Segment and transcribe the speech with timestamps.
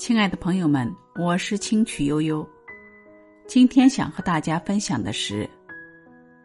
[0.00, 2.48] 亲爱的朋友们，我是清曲悠悠。
[3.46, 5.46] 今天想和大家分享的是，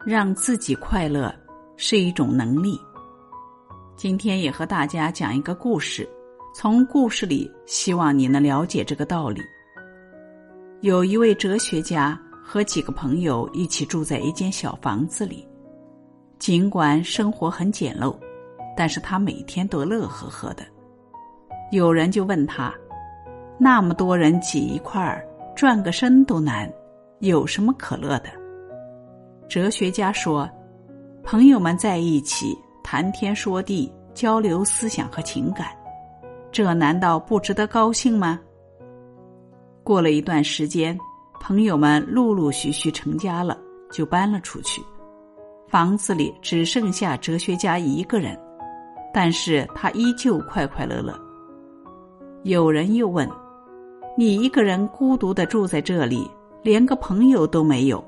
[0.04, 1.34] 让自己快乐
[1.78, 2.78] 是一种能力。
[3.96, 6.06] 今天也和大家讲一个故事，
[6.54, 9.40] 从故事里希望你能了解这个道理。
[10.82, 15.48] 有一位哲学家和几个朋友一起住在一间小房子里，
[16.38, 18.14] 尽管生活很简陋，
[18.76, 20.62] 但是他每天都乐呵呵的。
[21.72, 22.70] 有人就问他。
[23.58, 26.70] 那么多人挤一块儿，转个身都难，
[27.20, 28.28] 有什么可乐的？
[29.48, 30.48] 哲学家说
[31.24, 35.68] ：“朋友们在一起谈天说地，交流思想和情感，
[36.52, 38.38] 这难道不值得高兴吗？”
[39.82, 40.98] 过了一段时间，
[41.40, 43.56] 朋友们陆陆续续成家了，
[43.90, 44.82] 就搬了出去，
[45.68, 48.38] 房子里只剩下哲学家一个人，
[49.14, 51.18] 但是他依旧快快乐乐。
[52.42, 53.26] 有人又问。
[54.18, 56.26] 你一个人孤独的住在这里，
[56.62, 58.02] 连个朋友都没有，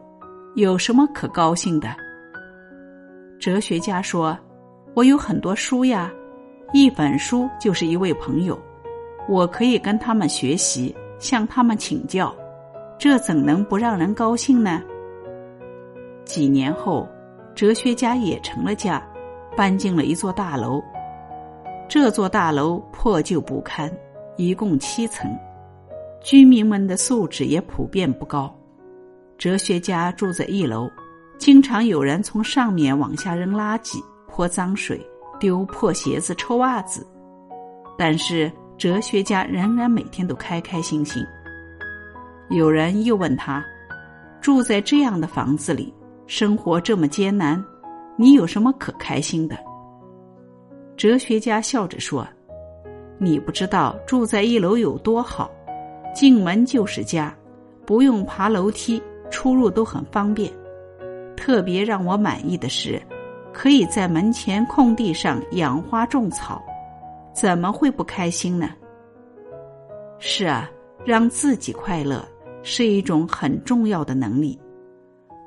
[0.54, 1.94] 有什么可高兴的？
[3.38, 4.34] 哲学家说
[4.96, 6.10] ：“我有很多书呀，
[6.72, 8.58] 一本书就是一位朋友，
[9.28, 12.34] 我可以跟他们学习，向他们请教，
[12.98, 14.82] 这怎能不让人高兴呢？”
[16.24, 17.06] 几年后，
[17.54, 19.06] 哲学家也成了家，
[19.54, 20.82] 搬进了一座大楼。
[21.86, 23.92] 这座大楼破旧不堪，
[24.38, 25.30] 一共七层。
[26.20, 28.54] 居民们的素质也普遍不高。
[29.36, 30.90] 哲学家住在一楼，
[31.38, 35.00] 经常有人从上面往下扔垃圾、泼脏水、
[35.38, 37.06] 丢破鞋子、臭袜子。
[37.96, 41.24] 但是哲学家仍然每天都开开心心。
[42.50, 43.64] 有人又问他
[44.40, 45.94] ：“住在这样的房子里，
[46.26, 47.62] 生活这么艰难，
[48.16, 49.56] 你有什么可开心的？”
[50.96, 52.26] 哲学家笑着说
[53.18, 55.50] ：“你不知道住在一楼有多好。”
[56.14, 57.34] 进门就是家，
[57.86, 60.52] 不用爬楼梯，出入都很方便。
[61.36, 63.00] 特别让我满意的是，
[63.52, 66.60] 可以在门前空地上养花种草，
[67.32, 68.70] 怎么会不开心呢？
[70.18, 70.68] 是啊，
[71.04, 72.26] 让自己快乐
[72.62, 74.58] 是一种很重要的能力，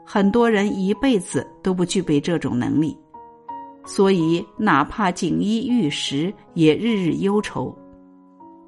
[0.05, 2.97] 很多人一辈子都不具备这种能力，
[3.85, 7.77] 所以哪怕锦衣玉食，也日日忧愁。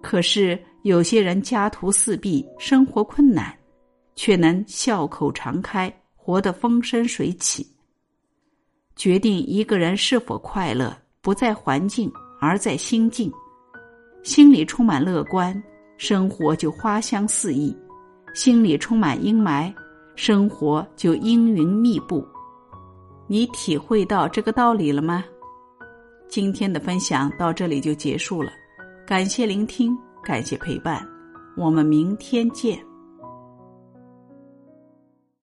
[0.02, 0.59] 可是。
[0.84, 3.58] 有些人家徒四壁，生活困难，
[4.16, 7.66] 却能笑口常开，活得风生水起。
[8.98, 12.12] 决定一个人是否快乐，不在环境，
[12.42, 13.32] 而在心境。
[14.24, 15.62] 心里充满乐观，
[15.98, 17.74] 生活就花香四溢；
[18.36, 19.74] 心里充满阴霾，
[20.18, 22.28] 生活就阴云密布。
[23.26, 25.24] 你体会到这个道理了吗？
[26.28, 28.52] 今天的分享到这里就结束了，
[29.08, 29.98] 感谢聆听。
[30.23, 31.07] 感谢陪伴，
[31.56, 32.93] 我们明天见。